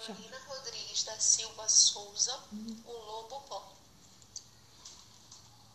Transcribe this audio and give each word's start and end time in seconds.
Carolina 0.00 0.38
Rodrigues 0.48 1.02
da 1.02 1.20
Silva 1.20 1.68
Souza, 1.68 2.34
o 2.86 2.90
lobo 2.90 3.40
bom. 3.40 3.76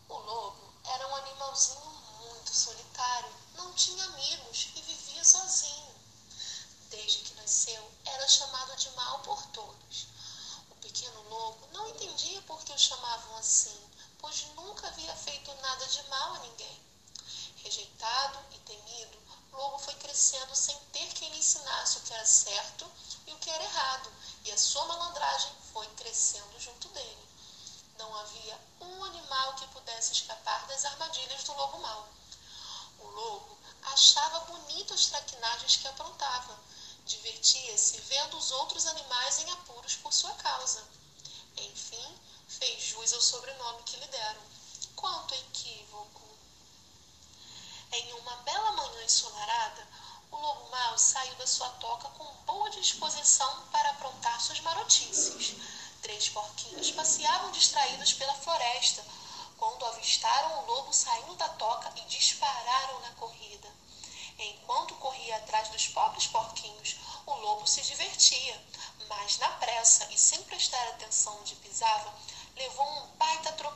O 0.08 0.14
lobo 0.14 0.74
era 0.84 1.06
um 1.06 1.14
animalzinho 1.14 1.90
muito 2.20 2.52
solitário, 2.52 3.32
não 3.54 3.72
tinha 3.74 4.04
amigos 4.06 4.66
e 4.74 4.82
vivia 4.82 5.24
sozinho. 5.24 5.94
Desde 6.90 7.18
que 7.18 7.34
nasceu, 7.34 7.88
era 8.04 8.26
chamado 8.26 8.74
de 8.74 8.90
mal 8.90 9.20
por 9.20 9.46
todos. 9.46 10.08
O 10.70 10.74
pequeno 10.74 11.22
lobo 11.28 11.68
não 11.72 11.88
entendia 11.90 12.42
por 12.42 12.64
que 12.64 12.72
o 12.72 12.78
chamavam 12.78 13.36
assim, 13.36 13.80
pois 14.18 14.44
nunca 14.56 14.88
havia 14.88 15.14
feito 15.14 15.54
nada 15.62 15.86
de 15.86 16.02
mal 16.08 16.34
a 16.34 16.38
ninguém. 16.40 16.82
Rejeitado 17.62 18.44
e 18.50 18.58
temido, 18.58 19.26
Lobo 19.56 19.78
foi 19.78 19.94
crescendo 19.94 20.54
sem 20.54 20.78
ter 20.92 21.10
quem 21.14 21.30
lhe 21.30 21.38
ensinasse 21.38 21.96
o 21.96 22.02
que 22.02 22.12
era 22.12 22.26
certo 22.26 22.86
e 23.26 23.32
o 23.32 23.38
que 23.38 23.48
era 23.48 23.64
errado, 23.64 24.12
e 24.46 24.52
a 24.52 24.56
sua 24.56 24.84
malandragem 24.86 25.52
foi 25.72 25.86
crescendo 25.96 26.60
junto 26.60 26.88
dele. 26.90 27.28
Não 27.98 28.14
havia 28.14 28.60
um 28.80 29.04
animal 29.04 29.54
que 29.54 29.66
pudesse 29.68 30.12
escapar 30.12 30.66
das 30.68 30.84
armadilhas 30.84 31.42
do 31.42 31.52
lobo 31.54 31.78
mau. 31.78 32.08
O 33.00 33.08
lobo 33.08 33.58
achava 33.82 34.40
bonito 34.40 34.94
as 34.94 35.06
traquinagens 35.06 35.76
que 35.76 35.88
aprontava. 35.88 36.56
Divertia-se 37.04 38.00
vendo 38.02 38.36
os 38.36 38.52
outros 38.52 38.86
animais 38.86 39.40
em 39.40 39.50
apuros 39.50 39.96
por 39.96 40.12
sua 40.12 40.32
causa. 40.34 40.86
Enfim, 41.56 42.20
fez 42.46 42.84
jus 42.84 43.12
ao 43.12 43.20
sobrenome 43.20 43.82
que 43.82 43.96
lhe 43.96 44.06
deram. 44.06 44.42
Quanto 44.94 45.34
equívoco! 45.34 46.22
Em 47.90 48.12
uma 48.14 48.36
bela 48.36 48.72
manhã 48.72 49.02
ensolarada, 49.02 49.88
saiu 50.96 51.34
da 51.36 51.46
sua 51.46 51.68
toca 51.70 52.08
com 52.10 52.24
boa 52.46 52.70
disposição 52.70 53.66
para 53.70 53.90
aprontar 53.90 54.40
suas 54.40 54.60
marotices. 54.60 55.54
Três 56.02 56.28
porquinhos 56.28 56.90
passeavam 56.90 57.50
distraídos 57.50 58.12
pela 58.12 58.34
floresta 58.34 59.04
quando 59.56 59.86
avistaram 59.86 60.62
o 60.62 60.66
lobo 60.66 60.92
saindo 60.92 61.34
da 61.36 61.48
toca 61.50 61.92
e 61.96 62.00
dispararam 62.02 63.00
na 63.00 63.10
corrida. 63.12 63.68
Enquanto 64.38 64.94
corria 64.96 65.36
atrás 65.36 65.68
dos 65.68 65.88
pobres 65.88 66.26
porquinhos, 66.26 66.96
o 67.26 67.34
lobo 67.34 67.66
se 67.66 67.80
divertia, 67.82 68.62
mas 69.08 69.38
na 69.38 69.48
pressa 69.50 70.06
e 70.10 70.18
sem 70.18 70.42
prestar 70.44 70.88
atenção 70.88 71.38
onde 71.40 71.54
pisava, 71.56 72.12
levou 72.54 72.86
um 72.86 73.06
baita 73.16 73.52
tropicão, 73.52 73.75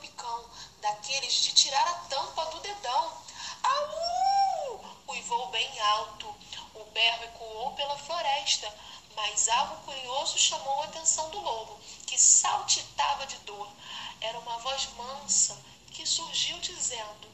mas 9.15 9.47
algo 9.49 9.83
curioso 9.83 10.37
chamou 10.37 10.81
a 10.81 10.85
atenção 10.85 11.29
do 11.29 11.39
lobo, 11.39 11.79
que 12.07 12.17
saltitava 12.17 13.27
de 13.27 13.37
dor. 13.39 13.71
Era 14.19 14.39
uma 14.39 14.57
voz 14.57 14.87
mansa 14.97 15.61
que 15.91 16.05
surgiu 16.07 16.57
dizendo: 16.59 17.27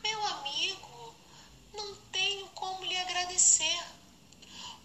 Meu 0.00 0.24
amigo, 0.26 1.14
não 1.72 1.96
tenho 2.12 2.48
como 2.50 2.84
lhe 2.84 2.96
agradecer. 2.96 3.84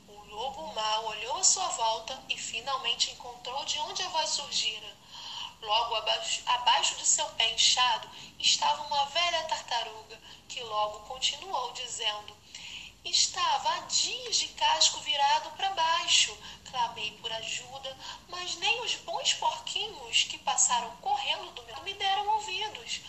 O 0.07 0.13
lobo 0.25 0.73
mau 0.73 1.05
olhou 1.09 1.37
à 1.37 1.43
sua 1.43 1.67
volta 1.69 2.19
e 2.29 2.37
finalmente 2.37 3.11
encontrou 3.11 3.63
de 3.65 3.77
onde 3.79 4.01
a 4.01 4.09
voz 4.09 4.31
surgira. 4.31 4.97
Logo 5.61 5.95
abaixo, 5.95 6.41
abaixo 6.45 6.95
de 6.95 7.05
seu 7.05 7.27
pé 7.31 7.53
inchado 7.53 8.09
estava 8.39 8.83
uma 8.83 9.05
velha 9.05 9.43
tartaruga, 9.43 10.19
que 10.47 10.63
logo 10.63 10.99
continuou 11.07 11.71
dizendo: 11.73 12.35
Estava 13.09 13.69
há 13.69 13.80
dias 13.86 14.36
de 14.36 14.50
casco 14.50 15.00
virado 15.00 15.50
para 15.52 15.69
baixo. 15.69 16.38
Clamei 16.69 17.11
por 17.22 17.31
ajuda, 17.31 17.97
mas 18.27 18.58
nem 18.58 18.81
os 18.81 18.95
bons 18.95 19.33
porquinhos 19.36 20.23
que 20.23 20.38
passaram 20.39 20.94
correndo 20.97 21.52
do 21.52 21.64
meu 21.64 21.81
me 21.83 21.94
deram 21.94 22.27
ouvidos. 22.27 22.99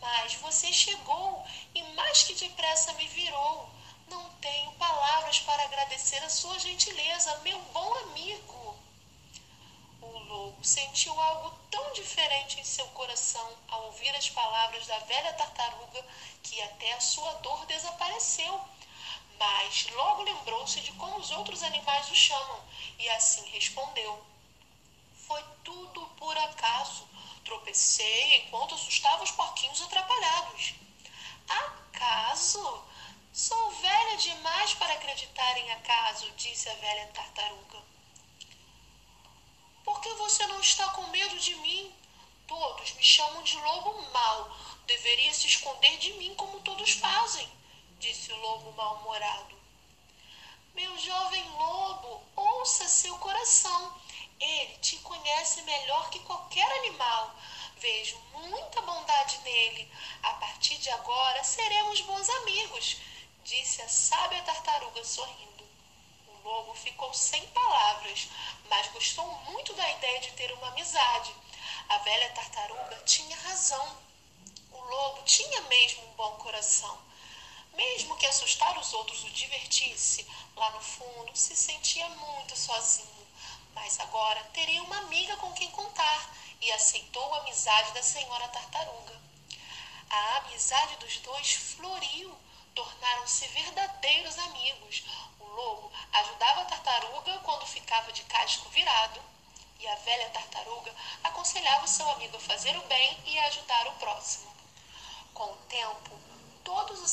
Mas 0.00 0.34
você 0.36 0.72
chegou 0.72 1.46
e 1.74 1.82
mais 1.92 2.22
que 2.22 2.32
depressa 2.32 2.94
me 2.94 3.06
virou. 3.08 3.68
Não 4.08 4.30
tenho 4.40 4.72
palavras 4.72 5.38
para 5.40 5.64
agradecer 5.64 6.22
a 6.24 6.30
sua 6.30 6.58
gentileza, 6.58 7.38
meu 7.40 7.60
bom 7.74 7.94
amigo. 7.94 8.78
O 10.00 10.18
lobo 10.18 10.64
sentiu 10.64 11.20
algo 11.20 11.50
tão 11.70 11.92
diferente 11.92 12.58
em 12.58 12.64
seu 12.64 12.86
coração 12.88 13.52
ao 13.68 13.84
ouvir 13.84 14.16
as 14.16 14.30
palavras 14.30 14.86
da 14.86 14.98
velha 15.00 15.34
tartaruga 15.34 16.02
que 16.42 16.62
até 16.62 16.94
a 16.94 17.00
sua 17.00 17.32
dor 17.34 17.66
desapareceu. 17.66 18.75
Mas 19.38 19.86
logo 19.90 20.22
lembrou-se 20.22 20.80
de 20.80 20.92
como 20.92 21.18
os 21.18 21.30
outros 21.30 21.62
animais 21.62 22.10
o 22.10 22.14
chamam 22.14 22.64
e 22.98 23.08
assim 23.10 23.46
respondeu: 23.50 24.24
Foi 25.26 25.42
tudo 25.64 26.06
por 26.16 26.36
acaso. 26.38 27.06
Tropecei 27.44 28.38
enquanto 28.38 28.74
assustava 28.74 29.22
os 29.22 29.30
porquinhos 29.30 29.80
atrapalhados. 29.82 30.74
Acaso? 31.48 32.84
Sou 33.32 33.70
velha 33.72 34.16
demais 34.16 34.72
para 34.74 34.94
acreditar 34.94 35.58
em 35.58 35.70
acaso, 35.72 36.30
disse 36.32 36.68
a 36.70 36.74
velha 36.74 37.06
tartaruga. 37.08 37.82
Por 39.84 40.00
que 40.00 40.08
você 40.14 40.46
não 40.46 40.58
está 40.58 40.88
com 40.88 41.02
medo 41.08 41.38
de 41.38 41.54
mim? 41.56 41.94
Todos 42.48 42.92
me 42.94 43.02
chamam 43.02 43.42
de 43.42 43.56
lobo 43.58 44.10
mau. 44.10 44.56
Deveria 44.86 45.32
se 45.34 45.46
esconder 45.46 45.98
de 45.98 46.14
mim 46.14 46.34
como 46.34 46.60
todos 46.60 46.92
fazem, 46.92 47.48
disse 47.98 48.32
o 48.32 48.40
lobo 48.40 48.72
mal-humorado. 48.72 49.56
Meu 50.74 50.96
jovem 50.98 51.48
lobo, 51.50 52.22
ouça 52.36 52.88
seu 52.88 53.16
coração. 53.18 54.00
Ele 54.38 54.76
te 54.78 54.96
conhece 54.98 55.62
melhor 55.62 56.10
que 56.10 56.20
qualquer 56.20 56.70
animal. 56.78 57.34
Vejo 57.78 58.18
muita 58.32 58.80
bondade 58.82 59.38
nele. 59.38 59.90
A 60.22 60.34
partir 60.34 60.76
de 60.78 60.90
agora 60.90 61.42
seremos 61.44 62.00
bons 62.02 62.28
amigos, 62.28 62.98
disse 63.44 63.82
a 63.82 63.88
sábia 63.88 64.42
tartaruga 64.42 65.04
sorrindo 65.04 65.56
lobo 66.46 66.74
ficou 66.74 67.12
sem 67.12 67.44
palavras, 67.48 68.28
mas 68.70 68.86
gostou 68.92 69.26
muito 69.50 69.74
da 69.74 69.90
ideia 69.90 70.20
de 70.20 70.30
ter 70.32 70.52
uma 70.52 70.68
amizade. 70.68 71.34
A 71.88 71.98
velha 71.98 72.30
tartaruga 72.30 73.02
tinha 73.04 73.36
razão. 73.36 73.98
O 74.70 74.80
lobo 74.80 75.22
tinha 75.24 75.60
mesmo 75.62 76.04
um 76.04 76.12
bom 76.12 76.30
coração. 76.36 76.96
Mesmo 77.76 78.16
que 78.16 78.26
assustar 78.26 78.76
os 78.78 78.92
outros 78.92 79.22
o 79.22 79.30
divertisse, 79.30 80.26
lá 80.56 80.70
no 80.70 80.80
fundo 80.80 81.36
se 81.36 81.54
sentia 81.54 82.08
muito 82.08 82.56
sozinho. 82.56 83.26
Mas 83.74 84.00
agora 84.00 84.42
teria 84.52 84.82
uma 84.82 84.98
amiga 84.98 85.36
com 85.36 85.52
quem 85.52 85.70
contar 85.70 86.34
e 86.60 86.72
aceitou 86.72 87.34
a 87.34 87.38
amizade 87.38 87.92
da 87.92 88.02
senhora 88.02 88.48
tartaruga. 88.48 89.20
A 90.10 90.36
amizade 90.38 90.96
dos 90.96 91.18
dois 91.18 91.52
floriu, 91.52 92.36
tornaram-se 92.74 93.46
verdadeiros 93.48 94.38
amigos 94.38 95.04
lobo 95.56 95.90
ajudava 96.12 96.60
a 96.60 96.64
tartaruga 96.66 97.38
quando 97.38 97.66
ficava 97.66 98.12
de 98.12 98.22
casco 98.24 98.68
virado, 98.68 99.22
e 99.80 99.88
a 99.88 99.94
velha 99.96 100.28
tartaruga 100.28 100.94
aconselhava 101.24 101.84
o 101.84 101.88
seu 101.88 102.08
amigo 102.10 102.36
a 102.36 102.40
fazer 102.40 102.76
o 102.76 102.82
bem 102.82 103.18
e 103.24 103.38
a 103.38 103.46
ajudar 103.46 103.86
o 103.88 103.92
próximo. 103.92 104.55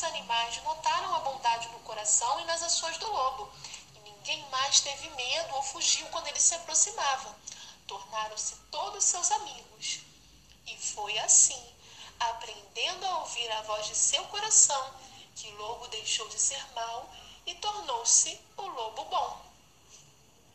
O 0.04 0.06
os 0.06 0.10
animais 0.10 0.62
notaram 0.64 1.16
a 1.16 1.20
bondade 1.20 1.70
no 1.70 1.80
coração 1.80 2.38
e 2.42 2.44
nas 2.44 2.62
ações 2.62 2.98
do 2.98 3.10
lobo, 3.10 3.50
e 3.96 4.00
ninguém 4.00 4.46
mais 4.50 4.82
teve 4.82 5.10
medo 5.12 5.56
ou 5.56 5.64
fugiu 5.64 6.06
quando 6.08 6.28
ele 6.28 6.42
se 6.42 6.54
aproximava. 6.56 7.34
Tornaram-se 7.88 8.58
todos 8.70 9.02
seus 9.02 9.32
amigos. 9.32 10.02
E 10.68 10.78
foi 10.78 11.18
assim, 11.20 11.66
aprendendo 12.20 13.06
a 13.06 13.20
ouvir 13.20 13.50
a 13.54 13.62
voz 13.62 13.88
de 13.88 13.96
seu 13.96 14.26
coração, 14.26 14.94
que 15.38 15.50
Lobo 15.52 15.88
deixou 15.88 16.28
de 16.28 16.38
ser 16.38 16.62
mau 16.74 17.10
e 17.46 17.56
tornou-se 17.56 18.38
o 18.58 18.62
lobo 18.64 19.06
bom. 19.06 19.53